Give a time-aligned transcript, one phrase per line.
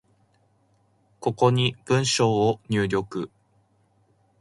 [1.19, 3.29] ここに文章を入力